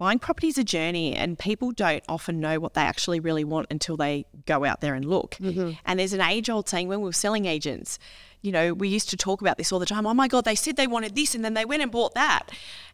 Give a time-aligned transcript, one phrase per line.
[0.00, 3.66] buying property is a journey and people don't often know what they actually really want
[3.70, 5.32] until they go out there and look.
[5.34, 5.72] Mm-hmm.
[5.84, 7.98] And there's an age old saying when we were selling agents,
[8.42, 10.06] you know, we used to talk about this all the time.
[10.06, 12.50] Oh my God, they said they wanted this and then they went and bought that.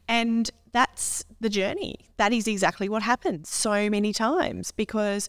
[0.08, 1.96] And that's the journey.
[2.16, 5.28] That is exactly what happens so many times because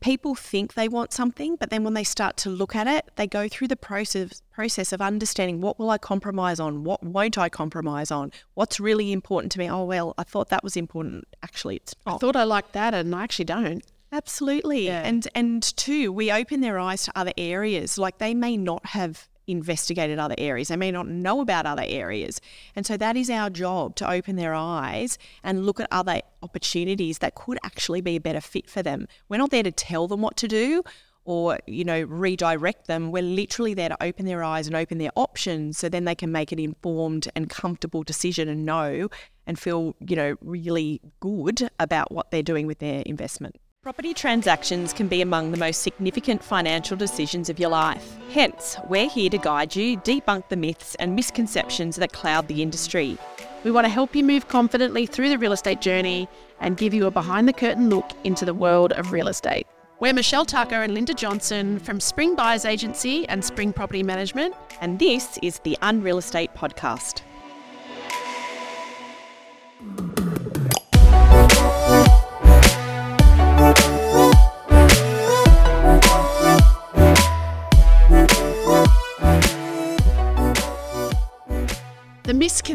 [0.00, 3.26] people think they want something, but then when they start to look at it, they
[3.26, 7.48] go through the process process of understanding what will I compromise on, what won't I
[7.48, 9.70] compromise on, what's really important to me.
[9.70, 11.26] Oh well, I thought that was important.
[11.42, 13.84] Actually, it's I thought I liked that, and I actually don't.
[14.12, 14.86] Absolutely.
[14.86, 15.02] Yeah.
[15.04, 17.98] And and two, we open their eyes to other areas.
[17.98, 20.68] Like they may not have investigated other areas.
[20.68, 22.40] They may not know about other areas.
[22.76, 27.18] And so that is our job to open their eyes and look at other opportunities
[27.18, 29.08] that could actually be a better fit for them.
[29.28, 30.82] We're not there to tell them what to do
[31.24, 33.12] or, you know, redirect them.
[33.12, 36.32] We're literally there to open their eyes and open their options so then they can
[36.32, 39.08] make an informed and comfortable decision and know
[39.46, 43.56] and feel, you know, really good about what they're doing with their investment.
[43.88, 48.18] Property transactions can be among the most significant financial decisions of your life.
[48.30, 53.16] Hence, we're here to guide you, debunk the myths and misconceptions that cloud the industry.
[53.64, 56.28] We want to help you move confidently through the real estate journey
[56.60, 59.66] and give you a behind the curtain look into the world of real estate.
[60.00, 64.54] We're Michelle Tucker and Linda Johnson from Spring Buyers Agency and Spring Property Management.
[64.82, 67.22] And this is the Unreal Estate Podcast.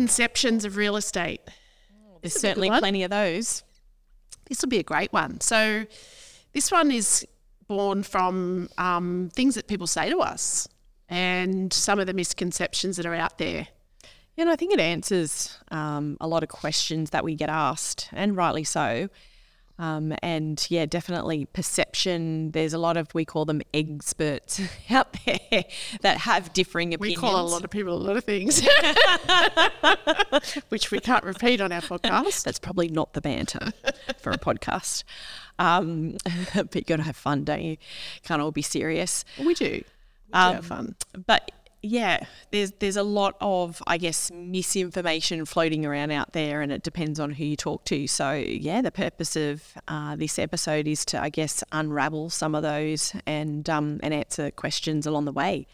[0.03, 1.41] Misconceptions of real estate.
[2.21, 3.63] There's certainly plenty of those.
[4.49, 5.39] This will be a great one.
[5.41, 5.85] So,
[6.51, 7.25] this one is
[7.67, 10.67] born from um, things that people say to us
[11.09, 13.67] and some of the misconceptions that are out there.
[14.37, 18.35] Know, I think it answers um, a lot of questions that we get asked, and
[18.35, 19.09] rightly so.
[19.79, 22.51] Um, and yeah, definitely perception.
[22.51, 25.65] There's a lot of we call them experts out there
[26.01, 27.21] that have differing opinions.
[27.21, 28.61] We call a lot of people a lot of things,
[30.69, 32.43] which we can't repeat on our podcast.
[32.43, 33.71] That's probably not the banter
[34.19, 35.03] for a podcast.
[35.59, 36.17] Um,
[36.55, 37.77] but you got to have fun, don't you?
[38.23, 39.25] Can't all be serious.
[39.39, 39.65] We do.
[39.65, 39.83] We do
[40.33, 40.95] Um, have fun.
[41.25, 41.51] But
[41.83, 46.81] yeah, there's there's a lot of I guess misinformation floating around out there, and it
[46.81, 48.07] depends on who you talk to.
[48.07, 52.63] So yeah, the purpose of uh, this episode is to I guess unravel some of
[52.63, 55.67] those and um, and answer questions along the way.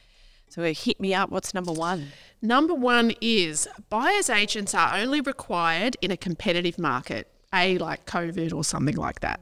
[0.50, 1.30] So hit me up.
[1.30, 2.08] What's number one?
[2.41, 8.52] Number one is buyer's agents are only required in a competitive market, a like COVID
[8.52, 9.41] or something like that.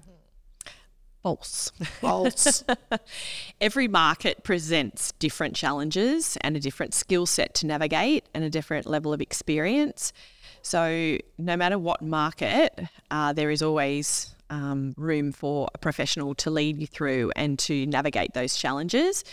[1.28, 1.74] False.
[2.00, 2.64] False.
[3.62, 8.86] Every market presents different challenges and a different skill set to navigate and a different
[8.86, 10.14] level of experience.
[10.62, 12.80] So, no matter what market,
[13.12, 17.86] uh, there is always um, room for a professional to lead you through and to
[17.88, 19.26] navigate those challenges.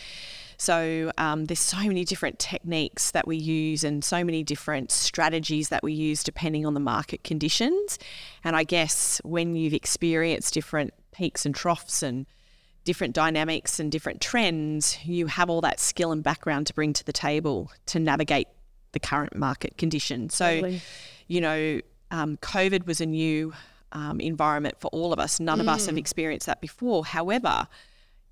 [0.57, 5.69] So, um, there's so many different techniques that we use and so many different strategies
[5.69, 8.01] that we use depending on the market conditions.
[8.43, 12.27] And I guess when you've experienced different peaks and troughs and
[12.85, 17.05] different dynamics and different trends, you have all that skill and background to bring to
[17.05, 18.49] the table to navigate
[18.93, 20.29] the current market condition.
[20.29, 20.83] So, Totally.
[21.27, 21.81] you know,
[22.11, 23.55] um, COVID was a new
[23.93, 25.41] um, environment for all of us.
[25.41, 27.05] None of us have experienced that before.
[27.05, 27.67] However,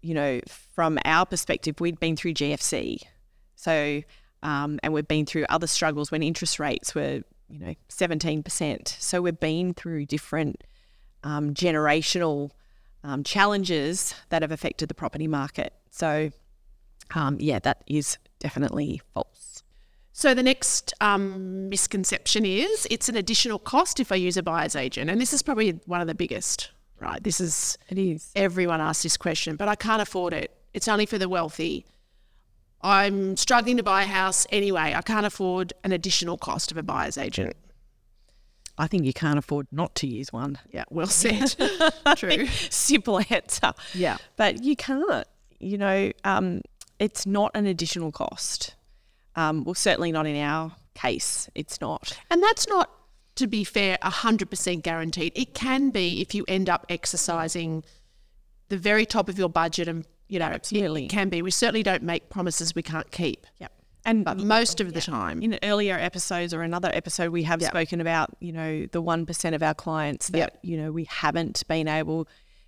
[0.03, 2.99] you know, from our perspective, we'd been through GFC.
[3.55, 4.03] So,
[4.43, 8.89] um, and we've been through other struggles when interest rates were, you know, 17%.
[9.01, 10.65] So we've been through different
[11.23, 12.51] um, generational
[13.05, 15.73] um, challenges that have affected the property market.
[15.91, 16.31] So,
[17.15, 19.63] um, yeah, that is definitely false.
[20.13, 24.77] So the next um, misconception is it's an additional cost if I use a buyer's
[24.77, 26.71] agent, and this is probably one of the biggest.
[27.01, 28.31] Right, this is It is.
[28.37, 30.53] everyone asks this question, but I can't afford it.
[30.73, 31.85] It's only for the wealthy.
[32.81, 34.93] I'm struggling to buy a house anyway.
[34.95, 37.57] I can't afford an additional cost of a buyer's agent.
[38.79, 40.59] I think you can't afford not to use one.
[40.71, 41.55] Yeah, well said.
[42.17, 42.47] True.
[42.47, 43.73] Simple answer.
[43.95, 44.17] Yeah.
[44.37, 45.27] But you can't.
[45.61, 46.63] You know, um,
[46.99, 48.75] it's not an additional cost.
[49.37, 51.49] Um, well, certainly not in our case.
[51.55, 52.19] It's not.
[52.31, 52.91] And that's not,
[53.37, 55.33] to be fair, 100% guaranteed.
[55.35, 57.85] It can be if you end up exercising
[58.69, 61.07] the very top of your budget and, you know, Absolutely.
[61.07, 61.43] it can be.
[61.43, 63.47] We certainly don't make promises we can't keep.
[63.59, 63.73] Yep.
[64.05, 67.71] And But most of the time, in earlier episodes or another episode, we have Yep.
[67.71, 70.59] spoken about, you know, the 1% of our clients that, Yep.
[70.63, 72.27] you know, we haven't been able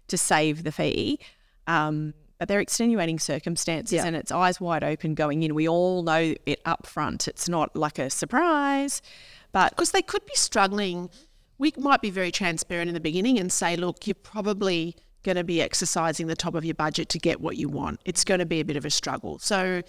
[0.08, 1.18] to save the fee.
[1.66, 4.04] Um, but they're extenuating circumstances Yeah.
[4.06, 5.54] and it's eyes wide open going in.
[5.54, 7.26] We all know it up front.
[7.26, 9.02] It's not like a surprise,
[9.50, 11.10] but because they could be struggling
[11.56, 15.44] we might be very transparent in the beginning and say, look, you're probably going to
[15.44, 18.00] be exercising the top of your budget to get what you want.
[18.04, 19.38] It's going to be a bit of a struggle.
[19.38, 19.80] So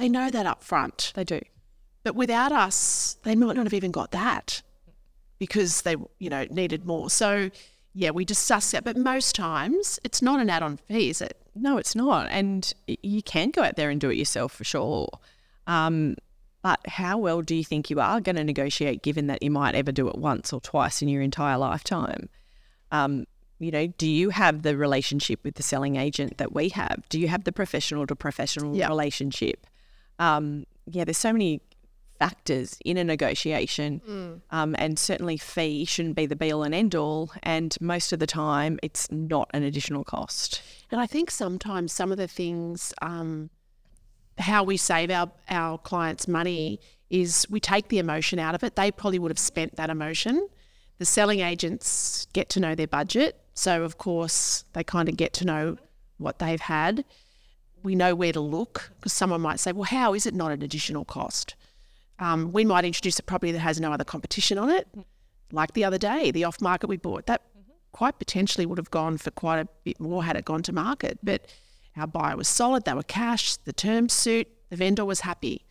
[0.00, 1.12] they know that up front.
[1.14, 1.40] They do.
[2.02, 4.62] But without us, they might not have even got that
[5.38, 7.10] because they, you know, needed more.
[7.10, 7.50] So
[7.94, 8.84] yeah, we discuss that.
[8.84, 11.36] But most times it's not an add-on fee, is it?
[11.54, 12.28] No, it's not.
[12.30, 15.08] And you can go out there and do it yourself for sure.
[15.66, 16.16] Um,
[16.62, 19.74] but how well do you think you are going to negotiate given that you might
[19.74, 22.28] ever do it once or twice in your entire lifetime?
[22.92, 23.24] Um,
[23.58, 27.02] you know, do you have the relationship with the selling agent that we have?
[27.08, 28.88] Do you have the professional to professional Yep.
[28.88, 29.66] relationship?
[30.20, 31.60] Um, yeah, there's so many
[32.18, 34.02] factors in a negotiation,
[34.50, 37.32] um, and certainly fee shouldn't be the be all and end all.
[37.42, 40.62] And most of the time, it's not an additional cost.
[40.90, 43.48] And I think sometimes some of the things, um,
[44.38, 46.78] how we save our, our clients money
[47.08, 48.76] is we take the emotion out of it.
[48.76, 50.46] They probably would have spent that emotion.
[50.98, 53.40] The selling agents get to know their budget.
[53.54, 55.78] So, of course, they kind of get to know
[56.18, 57.04] what they've had.
[57.82, 60.62] We know where to look because someone might say, well, how is it not an
[60.62, 61.54] additional cost?
[62.18, 64.86] Um, we might introduce a property that has no other competition on it,
[65.52, 67.26] like the other day, the off market we bought.
[67.26, 67.42] That
[67.92, 71.18] quite potentially would have gone for quite a bit more had it gone to market.
[71.22, 71.46] But
[71.96, 75.64] our buyer was solid, they were cash, the terms suit, the vendor was happy.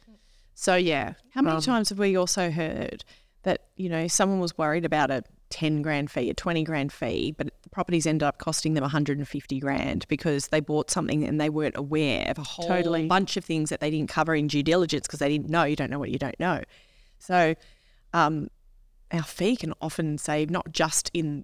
[0.55, 1.13] So, yeah.
[1.33, 3.05] How many um, times have we also heard
[3.43, 7.33] that, you know, someone was worried about a 10 grand fee, a 20 grand fee,
[7.37, 11.49] but the properties ended up costing them 150 grand because they bought something and they
[11.49, 13.07] weren't aware of a whole Totally.
[13.07, 15.63] bunch of things that they didn't cover in due diligence because they didn't know.
[15.63, 16.61] You don't know what you don't know.
[17.17, 17.55] So,
[18.13, 18.49] um,
[19.11, 21.43] our fee can often save not just in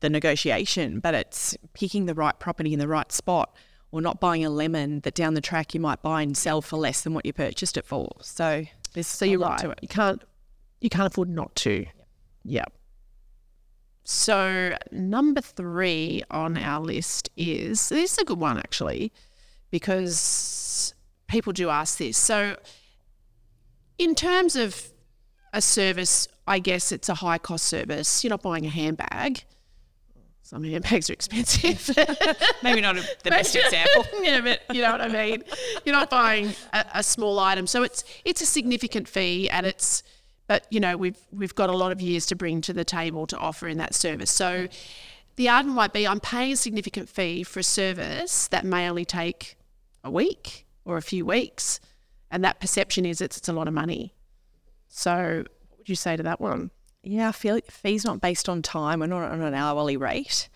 [0.00, 3.54] the negotiation, but it's picking the right property in the right spot
[3.90, 6.76] or not buying a lemon that down the track you might buy and sell for
[6.76, 8.10] less than what you purchased it for.
[8.20, 8.64] So,
[8.94, 9.58] there's So you're right.
[9.58, 9.78] to it.
[9.82, 10.22] You can't
[10.80, 11.86] you can't afford not to.
[12.44, 12.64] Yeah.
[14.04, 19.12] So number three on our list is this is a good one actually,
[19.70, 20.94] because
[21.28, 22.18] people do ask this.
[22.18, 22.56] So
[23.98, 24.92] in terms of
[25.52, 28.24] a service, I guess it's a high cost service.
[28.24, 29.44] You're not buying a handbag.
[30.42, 31.96] Some handbags are expensive.
[32.62, 34.04] Maybe not a, the best example.
[34.22, 35.44] yeah, but you know what I mean.
[35.84, 40.02] You're not buying a, a small item, so it's it's a significant fee, and it's.
[40.52, 43.26] But you know we've we've got a lot of years to bring to the table
[43.26, 44.30] to offer in that service.
[44.30, 44.68] So
[45.36, 49.06] the argument might be I'm paying a significant fee for a service that may only
[49.06, 49.56] take
[50.04, 51.80] a week or a few weeks,
[52.30, 54.12] and that perception is it's, it's a lot of money.
[54.88, 56.70] So what would you say to that one?
[57.02, 59.00] Yeah, our fee, fee's not based on time.
[59.00, 60.50] We're not on an hourly rate.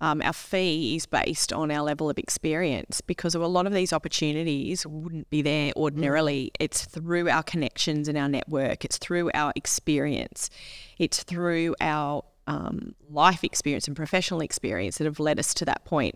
[0.00, 3.92] Um, our fee is based on our level of experience because a lot of these
[3.92, 6.52] opportunities wouldn't be there ordinarily.
[6.60, 10.50] It's through our connections and our network, it's through our experience,
[10.98, 15.84] it's through our um, life experience and professional experience that have led us to that
[15.84, 16.14] point.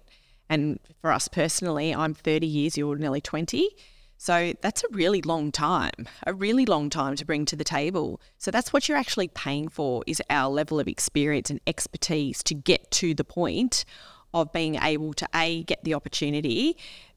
[0.48, 3.68] And for us personally, I'm 30 years, you're nearly 20.
[4.24, 8.20] So that's a really long time, a really long time to bring to the table.
[8.38, 12.54] So that's what you're actually paying for is our level of experience and expertise to
[12.54, 13.84] get to the point
[14.32, 16.76] of being able to A, get the opportunity,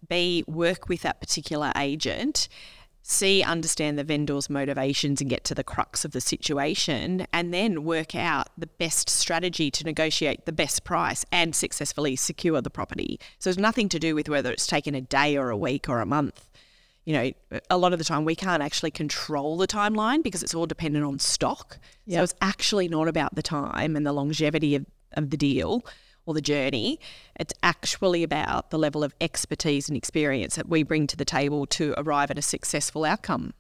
[0.10, 2.50] B, work with that particular agent,
[3.04, 7.84] C, understand the vendor's motivations and get to the crux of the situation, and then
[7.84, 13.20] work out the best strategy to negotiate the best price and successfully secure the property.
[13.38, 16.00] So it's nothing to do with whether it's taken a day or a week or
[16.00, 16.48] a month
[17.06, 20.56] you know, a lot of the time we can't actually control the timeline because it's
[20.56, 21.78] all dependent on stock.
[22.10, 25.86] So it's actually not about the time and the longevity of, of the deal
[26.26, 27.00] or the journey.
[27.40, 31.68] It's actually about the level of expertise and experience that we bring to the table
[31.68, 33.54] to arrive at a successful outcome.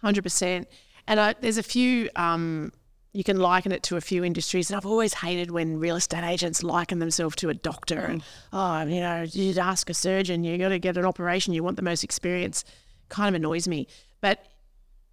[0.00, 0.68] Hundred percent.
[1.08, 2.10] And I, there's a few.
[2.14, 2.72] Um,
[3.12, 6.24] you can liken it to a few industries, and I've always hated when real estate
[6.24, 8.00] agents liken themselves to a doctor.
[8.00, 8.22] And
[8.52, 11.76] oh, you know, you'd ask a surgeon, you got to get an operation, you want
[11.76, 12.64] the most experience.
[13.14, 13.86] Kind of annoys me.
[14.20, 14.44] But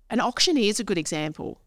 [0.09, 1.61] an auctioneer is a good example.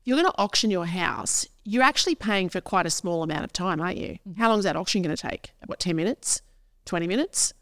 [0.00, 3.44] If you're going to auction your house, you're actually paying for quite a small amount
[3.44, 4.18] of time, aren't you?
[4.28, 4.40] Mm-hmm.
[4.40, 5.52] How long is that auction going to take?
[5.66, 6.42] What, 10 minutes?
[6.86, 7.52] 20 minutes?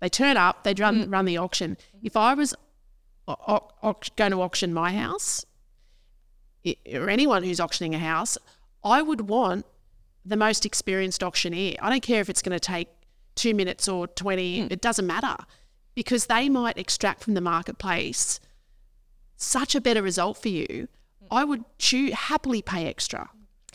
[0.00, 1.12] They turn up, they run, mm.
[1.12, 1.76] run the auction.
[2.02, 2.56] If I was
[3.28, 5.46] au- au- going to auction my house,
[6.92, 8.36] or anyone who's auctioning a house,
[8.82, 9.64] I would want
[10.24, 11.76] the most experienced auctioneer.
[11.80, 12.88] I don't care if it's going to take
[13.36, 14.72] two minutes or 20, mm.
[14.72, 15.36] it doesn't matter
[15.94, 18.40] because they might extract from the marketplace
[19.36, 20.88] such a better result for you.
[21.30, 21.64] I would
[22.12, 23.30] happily pay extra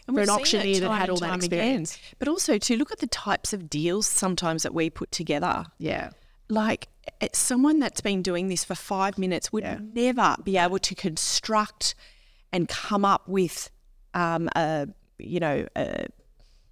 [0.05, 1.59] for we've an auctioneer that had all that time again.
[1.59, 1.99] experience.
[2.19, 5.65] But also to look at the types of deals sometimes that we put together.
[5.79, 6.11] Yeah.
[6.49, 6.87] like
[7.33, 9.79] someone that's been doing this for five minutes would Yeah.
[9.93, 11.95] never be able to construct
[12.53, 13.69] and come up with
[14.13, 14.87] um, a
[15.19, 16.05] you know, a,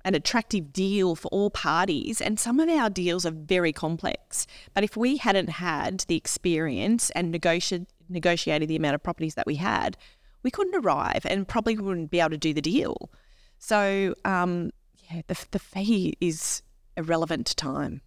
[0.05, 2.21] an attractive deal for all parties.
[2.21, 4.47] And some of our deals are very complex.
[4.73, 9.47] But if we hadn't had the experience and negotiated negotiated the amount of properties that
[9.47, 9.97] we had,
[10.43, 13.09] we couldn't arrive and probably wouldn't be able to do the deal.
[13.57, 14.69] So, um,
[15.09, 16.61] yeah, the, the fee is
[16.95, 18.01] irrelevant to time.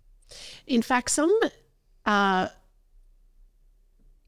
[0.69, 1.37] In fact, some
[2.07, 2.47] uh,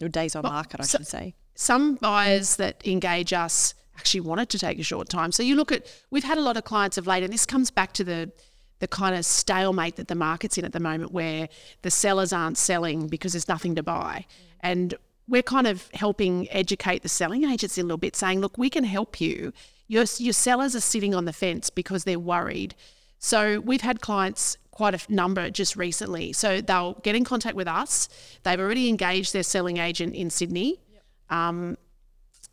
[0.02, 1.34] Or days on market, I so- should say.
[1.54, 5.30] some buyers that engage us actually wanted to take a short time.
[5.30, 7.70] So you look at we've had a lot of clients of late, and this comes
[7.70, 8.32] back to the
[8.78, 11.48] the kind of stalemate that the market's in at the moment, where
[11.82, 14.24] the sellers aren't selling because there's nothing to buy,
[14.60, 14.94] and
[15.28, 18.84] we're kind of helping educate the selling agents a little bit, saying, look, we can
[18.84, 19.52] help you.
[19.86, 22.74] Your your sellers are sitting on the fence because they're worried.
[23.18, 26.32] So we've had clients quite a number just recently.
[26.32, 28.08] So they'll get in contact with us.
[28.44, 30.80] They've already engaged their selling agent in Sydney.
[31.28, 31.76] Um,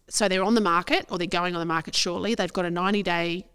[0.09, 2.35] so they're on the market or they're going on the market shortly.
[2.35, 3.47] They've got a 90 day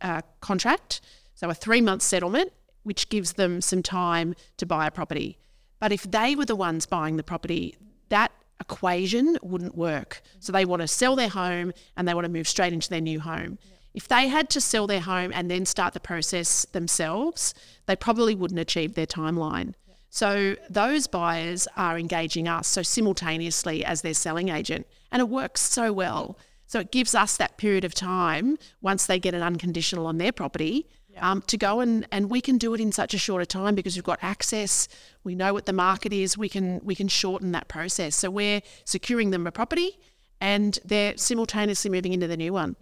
[0.00, 1.00] uh, contract,
[1.34, 5.38] so a three month settlement, which gives them some time to buy a property.
[5.78, 7.76] But if they were the ones buying the property,
[8.08, 8.30] that
[8.60, 10.22] equation wouldn't work.
[10.38, 13.00] So they want to sell their home and they want to move straight into their
[13.00, 13.58] new home.
[13.94, 17.52] If they had to sell their home and then start the process themselves,
[17.86, 19.74] they probably wouldn't achieve their timeline.
[20.08, 25.60] So those buyers are engaging us so simultaneously as their selling agent, and it works
[25.60, 26.36] so well.
[26.66, 30.32] So it gives us that period of time once they get an unconditional on their
[30.32, 30.88] property
[31.18, 33.96] um, to go and, and we can do it in such a shorter time because
[33.96, 34.88] we've got access.
[35.24, 36.38] We know what the market is.
[36.38, 38.16] We can we can shorten that process.
[38.16, 39.98] So we're securing them a property,
[40.40, 42.76] and they're simultaneously moving into the new one.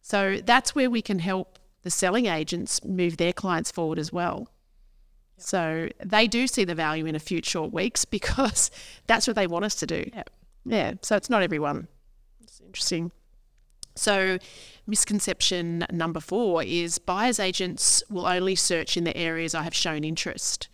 [0.00, 4.48] So that's where we can help the selling agents move their clients forward as well.
[5.36, 8.70] So they do see the value in a few short weeks because
[9.06, 10.10] that's what they want us to do.
[10.14, 10.30] Yep.
[10.64, 10.94] Yeah.
[11.02, 11.88] So it's not everyone.
[12.42, 13.12] It's interesting.
[13.94, 14.38] So,
[14.86, 20.02] misconception number four is buyer's agents will only search in the areas I have shown
[20.02, 20.68] interest.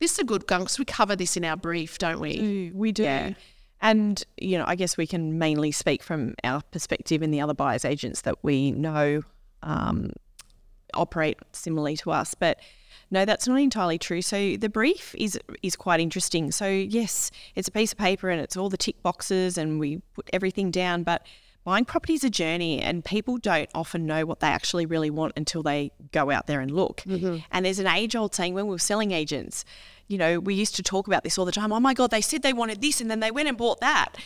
[0.00, 2.72] This is a good gun because we cover this in our brief, don't we?
[2.74, 3.04] We do.
[3.04, 3.34] Yeah.
[3.80, 7.54] And, you know, I guess we can mainly speak from our perspective and the other
[7.54, 9.22] buyers agents that we know
[9.62, 10.10] um,
[10.94, 12.34] operate similarly to us.
[12.34, 12.58] But
[13.12, 14.22] no, that's not entirely true.
[14.22, 16.50] So the brief is is quite interesting.
[16.50, 19.98] So yes, it's a piece of paper and it's all the tick boxes and we
[20.14, 21.24] put everything down, but
[21.62, 25.34] buying property is a journey and people don't often know what they actually really want
[25.36, 27.02] until they go out there and look.
[27.02, 27.38] Mm-hmm.
[27.52, 29.64] And there's an age old saying when we were selling agents,
[30.08, 31.72] you know, we used to talk about this all the time.
[31.72, 34.16] Oh my God, they said they wanted this and then they went and bought that.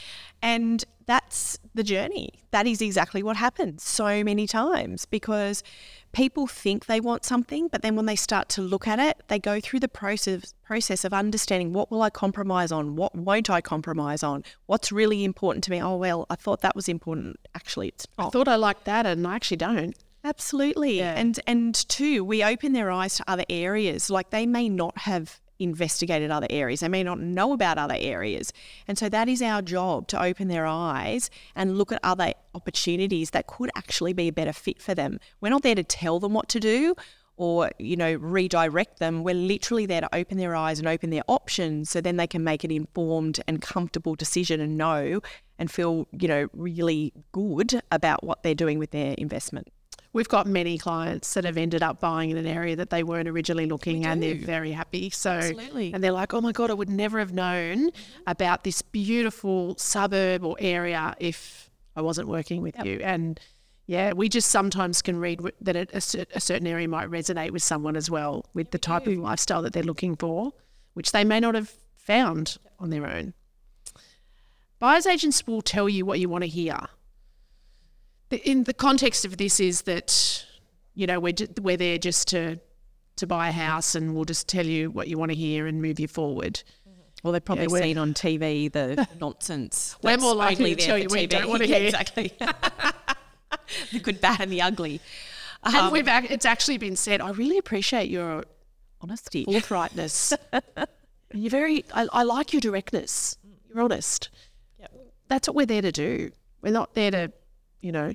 [0.42, 2.30] And that's the journey.
[2.50, 5.62] That is exactly what happens so many times because
[6.12, 9.38] people think they want something, but then when they start to look at it, they
[9.38, 13.60] go through the process process of understanding what will I compromise on, what won't I
[13.60, 15.80] compromise on, what's really important to me.
[15.80, 17.38] Oh well, I thought that was important.
[17.54, 19.94] Actually, it's I thought I liked that and I actually don't.
[20.24, 20.98] Absolutely.
[20.98, 21.14] Yeah.
[21.16, 24.10] And and two, we open their eyes to other areas.
[24.10, 26.80] Like they may not have investigated other areas.
[26.80, 28.52] They may not know about other areas.
[28.86, 33.30] And so that is our job to open their eyes and look at other opportunities
[33.30, 35.18] that could actually be a better fit for them.
[35.40, 36.94] We're not there to tell them what to do
[37.36, 39.22] or, you know, redirect them.
[39.22, 42.42] We're literally there to open their eyes and open their options so then they can
[42.42, 45.20] make an informed and comfortable decision and know
[45.58, 49.68] and feel, you know, really good about what they're doing with their investment.
[50.12, 53.28] We've got many clients that have ended up buying in an area that they weren't
[53.28, 55.10] originally looking and they're very happy.
[55.10, 55.92] So Absolutely.
[55.92, 57.90] and they're like, "Oh my god, I would never have known
[58.26, 63.38] about this beautiful suburb or area if I wasn't working with you." And
[63.86, 68.10] yeah, we just sometimes can read that a, certain area might resonate with someone as
[68.10, 70.52] well with the type of lifestyle that they're looking for,
[70.94, 73.34] which they may not have found on their own.
[74.78, 76.78] Buyer's agents will tell you what you want to hear.
[78.30, 80.44] The- In the context of this is that,
[80.94, 82.58] you know, we're, we're there just to,
[83.16, 85.80] to buy a house and we'll just tell you what you want to hear and
[85.80, 86.62] move you forward.
[87.22, 89.96] Well, they've probably Yeah, seen on TV the nonsense.
[90.02, 91.30] We're more likely to tell you what you TV.
[91.30, 91.86] don't wanna Yeah, hear.
[91.86, 92.32] Exactly.
[93.92, 95.00] the good, bad, and the ugly.
[95.64, 98.44] And Um, we've ac- it's actually been said, I really appreciate your
[99.00, 99.44] honesty.
[99.46, 100.36] forthrightness.
[101.32, 103.36] You're very, I, I like your directness.
[103.68, 104.28] You're honest.
[105.28, 106.30] That's what we're there to do.
[106.62, 107.32] We're not there to,
[107.80, 108.12] you know,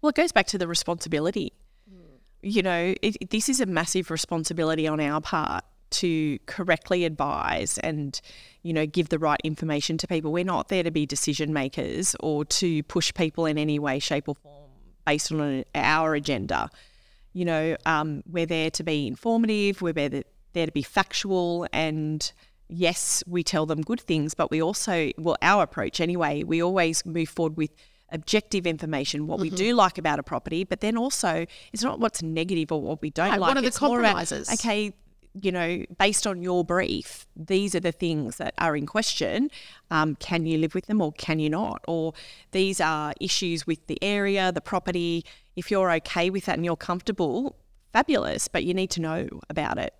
[0.00, 1.52] Well, it goes back to the responsibility.
[2.42, 8.20] You know, it, this is a massive responsibility on our part to correctly advise and,
[8.62, 10.30] you know, give the right information to people.
[10.30, 14.28] We're not there to be decision makers or to push people in any way, shape,
[14.28, 14.70] or form
[15.06, 16.68] based on an, our agenda.
[17.32, 19.80] You know, um, we're there to be informative.
[19.80, 22.30] We're there to, there to be factual and
[22.68, 27.04] yes, we tell them good things, but we also, well, our approach anyway, we always
[27.06, 27.70] move forward with
[28.14, 32.22] objective information, what we do like about a property, but then also it's not what's
[32.22, 33.40] negative or what we don't like.
[33.40, 34.48] what are the It's more about, compromises?
[34.54, 34.94] okay,
[35.42, 39.50] you know, based on your brief, these are the things that are in question.
[39.90, 41.82] Um, can you live with them or can you not?
[41.88, 42.14] Or
[42.52, 45.24] these are issues with the area, the property.
[45.56, 47.56] If you're okay with that and you're comfortable,
[47.92, 49.92] fabulous, but you need to know about it.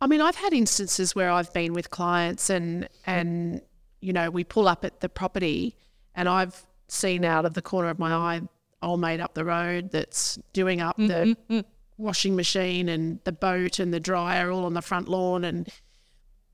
[0.00, 3.60] I mean, I've had instances where I've been with clients and and
[4.00, 5.74] you know we pull up at the property,
[6.14, 8.40] and I've seen out of the corner of my eye
[8.82, 11.02] old mate up the road that's doing up the
[11.48, 11.64] mm-hmm, mm.
[11.96, 15.68] washing machine and the boat and the dryer all on the front lawn, and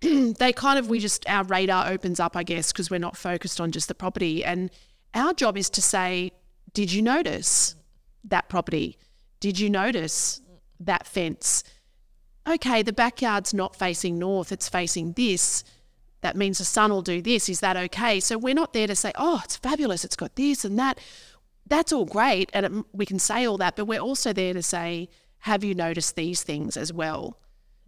[0.39, 3.61] they kind of we just our radar opens up, I guess, because we're not focused
[3.61, 4.71] on just the property, and
[5.15, 6.33] our job is to say,
[6.73, 7.77] did you notice
[8.25, 8.99] that property?
[9.41, 10.41] Did you notice
[10.81, 11.65] that fence?
[12.47, 15.65] okay, the backyard's not facing north, it's facing this.
[16.23, 17.49] That means the sun will do this.
[17.49, 18.19] Is that okay?
[18.21, 20.99] So we're not there to say, oh, it's fabulous, it's got this and that.
[21.67, 22.51] That's all great.
[22.55, 25.09] And it, we can say all that, but we're also there to say,
[25.41, 27.39] have you noticed these things as well?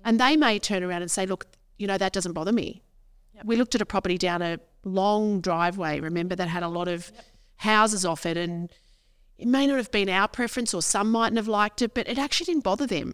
[0.04, 1.46] And they may turn around and say, look,
[1.78, 2.82] you know, that doesn't bother me.
[3.44, 7.10] We looked at a property down a long driveway, remember, that had a lot of
[7.56, 8.36] houses off it.
[8.36, 8.70] And
[9.38, 12.18] it may not have been our preference, or some mightn't have liked it, but it
[12.18, 13.12] actually didn't bother them.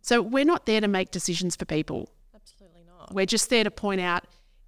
[0.00, 2.08] So we're not there to make decisions for people.
[2.34, 3.14] Absolutely not.
[3.14, 4.24] We're just there to point out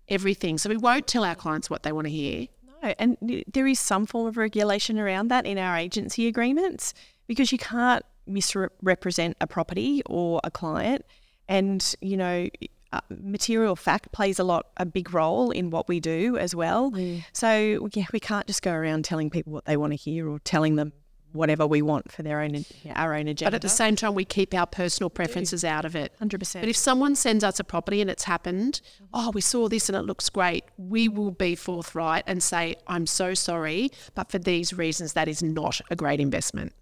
[0.08, 0.58] everything.
[0.58, 2.46] So we won't tell our clients what they want to hear.
[2.82, 6.92] No, and there is some form of regulation around that in our agency agreements
[7.26, 11.04] because you can't misrepresent a property or a client.
[11.48, 12.48] And, you know,
[12.92, 16.90] uh, material fact plays a lot, a big role in what we do as well.
[17.32, 20.38] So, yeah, we can't just go around telling people what they want to hear or
[20.38, 20.92] telling them
[21.34, 22.64] whatever we want for their own,
[22.94, 23.50] our own agenda.
[23.50, 26.12] But at the same time, we keep our personal preferences out of it.
[26.22, 26.60] 100%.
[26.60, 28.80] But if someone sends us a property and it's happened,
[29.12, 33.06] oh, we saw this and it looks great, we will be forthright and say, I'm
[33.06, 36.72] so sorry, but for these reasons, that is not a great investment.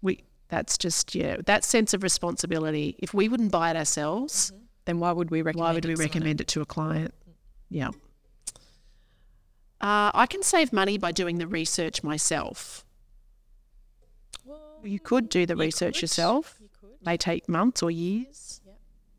[0.00, 2.96] We that's just yeah, that sense of responsibility.
[2.98, 4.52] If we wouldn't buy it ourselves,
[4.84, 7.14] then why would we recommend why would we it to recommend it to a client?
[7.70, 7.88] Yeah.
[9.80, 12.84] Uh, I can save money by doing the research myself.
[14.84, 16.60] You could do the research yourself.
[17.04, 18.60] May take months or years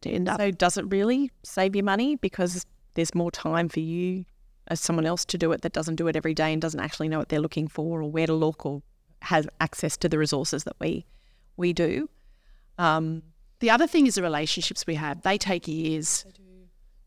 [0.01, 0.39] to end up.
[0.39, 4.25] So does it really save you money because there's more time for you
[4.67, 7.09] as someone else to do it that doesn't do it every day and doesn't actually
[7.09, 8.81] know what they're looking for or where to look or
[9.21, 11.05] has access to the resources that we
[11.57, 12.09] we do.
[12.77, 13.21] Um,
[13.59, 15.21] The other thing is the relationships we have.
[15.21, 16.25] They take years.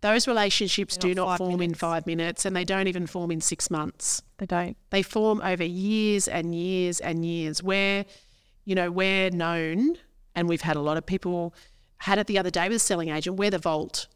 [0.00, 3.06] Those relationships They're do not not five form in five minutes and they don't even
[3.08, 4.22] form in six months.
[4.38, 4.76] they don't.
[4.90, 8.04] They form over years and years and years where,
[8.68, 9.96] you know, we're known
[10.34, 11.54] and we've had a lot of people
[11.96, 14.08] had it the other day with a selling agent, we're the vault.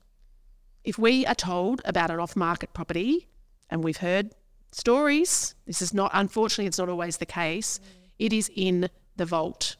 [0.85, 3.29] If we are told about an off market property
[3.71, 4.35] and we've heard
[4.71, 7.81] stories, this is not unfortunately it's not always the case,
[8.19, 9.77] it is in the vault.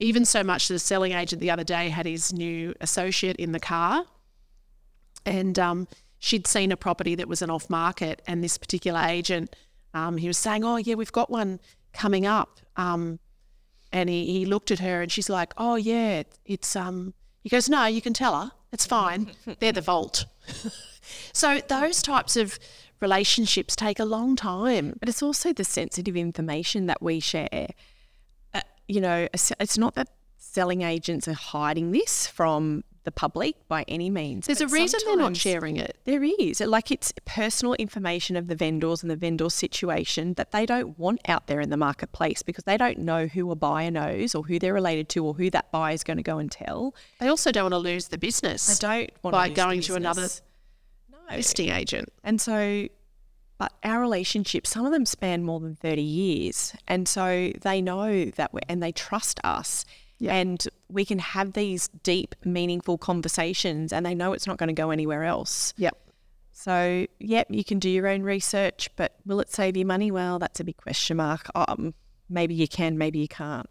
[0.00, 3.52] Even so much that a selling agent the other day had his new associate in
[3.52, 4.06] the car
[5.24, 5.86] and um,
[6.18, 9.54] she'd seen a property that was an off market, and this particular agent,
[9.94, 11.60] um, he was saying, "Oh yeah, we've got one
[11.92, 13.18] coming up," um,
[13.92, 17.68] and he, he looked at her, and she's like, "Oh yeah, it's um." He goes,
[17.68, 18.52] "No, you can tell her.
[18.72, 19.32] It's fine.
[19.60, 20.26] They're the vault."
[21.32, 22.58] so those types of
[23.00, 24.94] relationships take a long time.
[25.00, 27.68] But it's also the sensitive information that we share.
[28.54, 33.56] Uh, you know, it's it's not that selling agents are hiding this from the public
[33.68, 34.46] by any means.
[34.46, 35.96] There's a reason they're not sharing it.
[36.04, 36.60] There is.
[36.60, 41.20] Like it's personal information of the vendors and the vendor situation that they don't want
[41.26, 44.58] out there in the marketplace because they don't know who a buyer knows or who
[44.58, 46.94] they're related to or who that buyer is going to go and tell.
[47.18, 48.78] They also don't want to lose the business.
[48.78, 50.28] They don't want by to going to another.
[51.10, 51.36] No.
[51.36, 52.12] listing agent.
[52.22, 52.88] And so,
[53.58, 56.74] but our relationships, some of them span more than 30 years.
[56.88, 59.84] And so they know that we're, and they trust us.
[60.20, 60.34] Yeah.
[60.34, 64.74] And we can have these deep, meaningful conversations and they know it's not going to
[64.74, 65.74] go anywhere else.
[65.78, 65.96] Yep.
[66.52, 70.10] So, yep, you can do your own research, but will it save you money?
[70.10, 71.48] Well, that's a big question mark.
[71.54, 71.94] Um,
[72.28, 73.68] maybe you can, maybe you can't.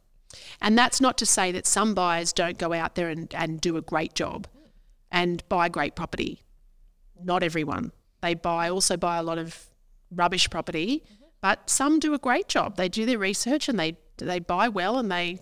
[0.60, 3.78] And that's not to say that some buyers don't go out there and, and do
[3.78, 4.48] a great job
[5.12, 6.42] and buy great property.
[7.24, 7.92] Not everyone.
[8.22, 9.68] They buy also buy a lot of
[10.12, 11.04] rubbish property,
[11.42, 12.76] but some do a great job.
[12.76, 15.40] They do their research and they they buy well and they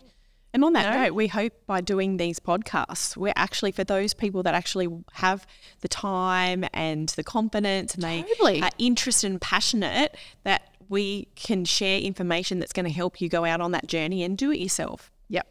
[0.54, 1.04] And on that No.
[1.04, 5.46] note, we hope by doing these podcasts, we're actually for those people that actually have
[5.82, 8.62] the time and the confidence and they Totally.
[8.62, 13.44] are interested and passionate that we can share information that's going to help you go
[13.46, 15.12] out on that journey and do it yourself.
[15.28, 15.46] Yep.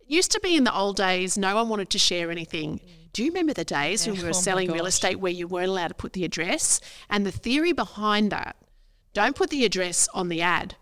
[0.00, 2.80] It used to be in the old days, no one wanted to share anything.
[3.12, 5.46] Do you remember the days when we Oh were my selling real estate where you
[5.46, 6.80] weren't allowed to put the address?
[7.10, 8.56] And the theory behind that
[9.12, 10.74] Don't put the address on the ad.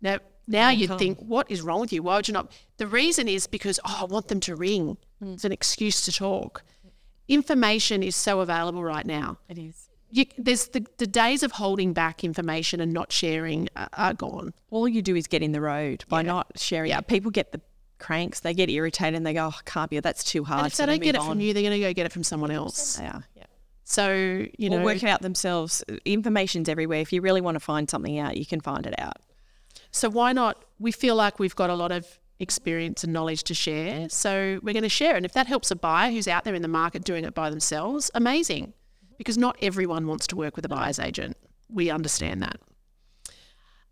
[0.00, 2.02] Now, now you'd think, what is wrong with you?
[2.02, 2.50] Why would you not?
[2.78, 4.96] The reason is because, oh, I want them to ring.
[5.20, 5.34] Hmm.
[5.34, 6.62] It's an excuse to talk.
[7.28, 9.38] Information is so available right now.
[9.48, 9.88] It is.
[10.10, 14.54] You, there's the, the days of holding back information and not sharing are, are gone.
[14.70, 16.28] All you do is get in the road by Yeah.
[16.28, 16.88] not sharing.
[16.90, 17.02] Yeah.
[17.02, 17.60] People get the
[17.98, 20.60] cranks, they get irritated and they go, oh, can't be, that's too hard.
[20.60, 22.06] And if so they don't get it move from you, they're going to go get
[22.06, 22.96] it from someone else.
[22.96, 23.24] They are.
[23.36, 23.44] Yeah.
[23.84, 25.84] So, you Or know, work it out themselves.
[26.06, 27.00] Information's everywhere.
[27.00, 29.16] If you really want to find something out, you can find it out.
[29.90, 30.64] So why not?
[30.78, 34.08] We feel like we've got a lot of experience and knowledge to share.
[34.08, 35.18] So we're going to share it.
[35.18, 37.50] And if that helps a buyer who's out there in the market doing it by
[37.50, 38.74] themselves, amazing.
[39.16, 41.36] Because not everyone wants to work with a buyer's agent.
[41.68, 42.60] We understand that.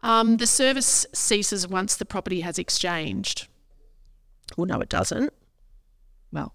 [0.03, 3.49] Um, the service ceases once the property has exchanged.
[4.57, 5.33] Well, no, it doesn't.
[6.33, 6.55] Well,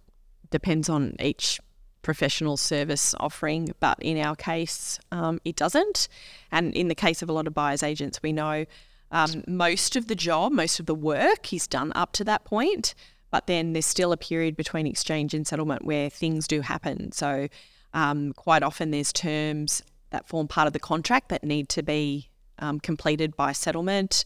[0.50, 1.60] depends on each
[2.02, 6.08] professional service offering, but in our case, um, it doesn't.
[6.52, 8.66] And in the case of a lot of buyers agents, we know
[9.12, 12.96] um, most of the job, most of the work is done up to that point,
[13.30, 17.12] but then there's still a period between exchange and settlement where things do happen.
[17.12, 17.48] So
[17.94, 22.30] um, quite often there's terms that form part of the contract that need to be
[22.60, 24.26] um, completed by settlement.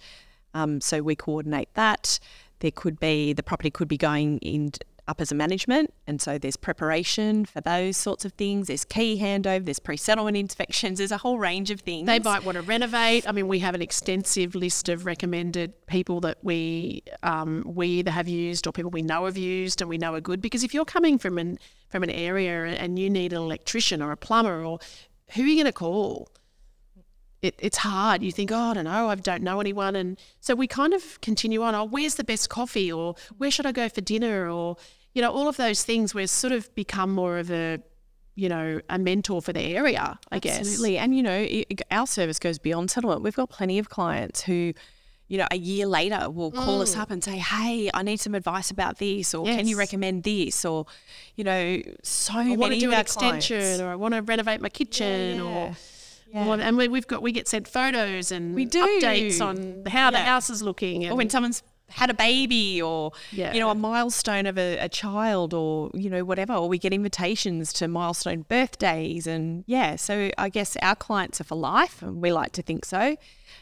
[0.53, 2.19] Um, so we coordinate that.
[2.59, 4.71] There could be the property could be going in
[5.07, 8.67] up as a management, and so there's preparation for those sorts of things.
[8.67, 9.65] There's key handover.
[9.65, 10.97] There's pre-settlement inspections.
[10.97, 12.07] There's a whole range of things.
[12.07, 13.27] They might want to renovate.
[13.27, 18.11] I mean, we have an extensive list of recommended people that we um, we either
[18.11, 20.41] have used or people we know have used and we know are good.
[20.41, 24.11] Because if you're coming from an from an area and you need an electrician or
[24.11, 24.79] a plumber or
[25.33, 26.29] who are you going to call?
[27.45, 28.23] It, it's hard.
[28.23, 31.21] You think, oh, I don't know, I don't know anyone, and so we kind of
[31.21, 31.75] continue on.
[31.75, 34.77] Oh, where's the best coffee, or where should I go for dinner, or
[35.13, 36.13] you know, all of those things.
[36.13, 37.79] We're sort of become more of a
[38.36, 40.60] you know, a mentor for the area, I guess.
[40.60, 40.97] Absolutely.
[40.97, 43.21] And, you know, i our service goes beyond settlement.
[43.21, 44.73] We've got plenty of clients who,
[45.29, 46.99] you know, a year later will call us mm.
[46.99, 50.65] up and say, hey, I need some advice about this, or can you recommend this?
[50.65, 50.86] Or,
[51.36, 53.81] you know, so I many want to do an extension, clients.
[53.81, 55.75] or I want to renovate my kitchen, or
[56.35, 56.47] Yeah.
[56.47, 58.81] Well, and we, we've got we get sent photos and We do.
[58.85, 61.07] updates on how the house is looking.
[61.09, 63.53] Or when someone's had a baby or Yeah.
[63.53, 66.91] you know a milestone of a, a child or you know whatever or we get
[66.93, 72.23] invitations to milestone birthdays and yeah so i guess our clients are for life and
[72.23, 73.15] we like to think so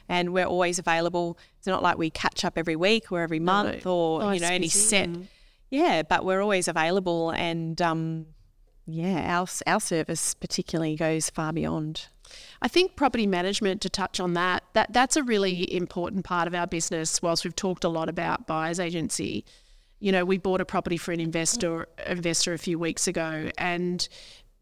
[0.08, 3.86] and we're always available it's not like we catch up every week or every month
[3.86, 5.10] or Oh, you know any set
[5.70, 8.28] yeah but we're always available and um
[8.88, 12.08] yeah our our service particularly goes far beyond
[12.62, 16.56] I think property management, to touch on that, that that's a really important part of
[16.56, 17.22] our business.
[17.22, 19.46] Whilst we've talked a lot about buyers agency,
[20.00, 24.08] you know, we bought a property for an investor investor a few weeks ago, and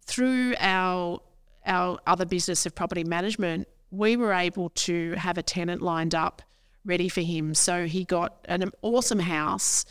[0.06, 1.20] through our
[1.66, 6.42] our other business of property management, we were able to have a tenant lined up
[6.86, 7.54] ready for him.
[7.54, 9.86] So he got an awesome house.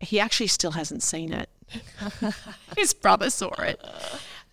[0.00, 1.48] He actually still hasn't seen it.
[2.76, 3.80] His brother saw it.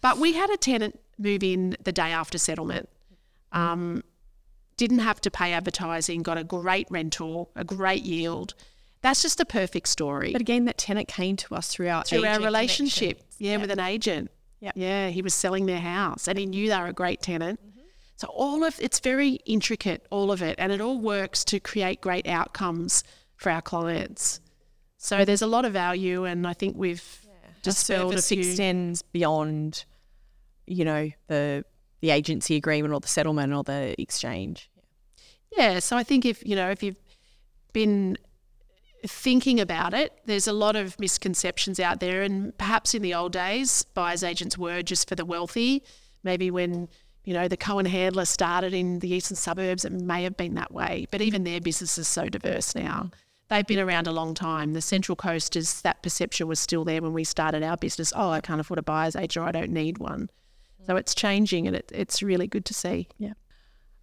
[0.01, 2.89] But we had a tenant move in the day after settlement.
[3.51, 4.03] Um,
[4.75, 8.53] didn't have to pay advertising, got a great rental, a great yield.
[9.01, 10.31] That's just a perfect story.
[10.31, 13.79] but again that tenant came to us through our Through our relationship, yeah, with an
[13.79, 14.31] agent.
[14.59, 14.73] Yep.
[14.75, 17.59] Yeah, he was selling their house and he knew they were a great tenant.
[18.15, 22.01] So all of it's very intricate, all of it, and it all works to create
[22.01, 23.03] great outcomes
[23.35, 24.41] for our clients.
[24.97, 27.21] So there's a lot of value, and I think we've
[27.61, 28.39] just built a few.
[28.39, 29.85] extends beyond,
[30.67, 31.65] you know, the
[32.01, 34.69] the agency agreement or the settlement or the exchange.
[35.55, 37.01] Yeah, so I think if you know if you've
[37.73, 38.17] been
[39.05, 43.31] thinking about it, there's a lot of misconceptions out there, and perhaps in the old
[43.31, 45.83] days, buyers agents were just for the wealthy.
[46.23, 46.89] Maybe when
[47.23, 50.71] you know the Cohen Handler started in the eastern suburbs, it may have been that
[50.71, 51.07] way.
[51.09, 53.09] But even their business is so diverse now.
[53.49, 54.73] They've been around a long time.
[54.73, 58.11] The Central Coast is that perception was still there when we started our business.
[58.13, 60.29] Oh, I can't afford a buyer's agent, or I don't need one.
[60.87, 63.07] So it's changing, and it, it's really good to see.
[63.17, 63.33] Yeah.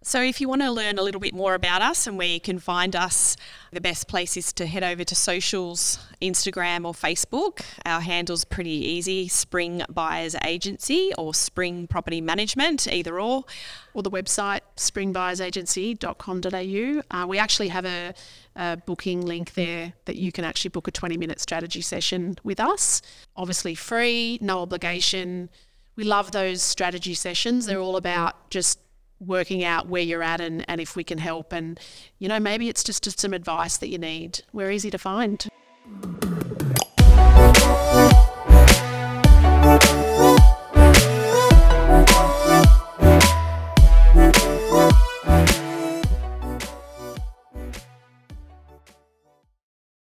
[0.03, 2.39] So, if you want to learn a little bit more about us and where you
[2.39, 3.35] can find us,
[3.71, 7.61] the best place is to head over to socials, Instagram or Facebook.
[7.87, 13.45] Our handle's pretty easy Spring Buyers Agency or Spring Property Management, either or.
[13.95, 17.01] or the website springbuyersagency.com.au.
[17.09, 18.13] Uh, we actually have a,
[18.55, 22.59] a booking link there that you can actually book a 20 minute strategy session with
[22.59, 23.01] us.
[23.35, 25.49] Obviously, free, no obligation
[25.95, 27.65] we love those strategy sessions.
[27.65, 28.79] They're all about just
[29.19, 31.53] working out where you're at and, and if we can help.
[31.53, 31.79] And,
[32.19, 34.41] you know, maybe it's just some advice that you need.
[34.51, 35.47] We're easy to find.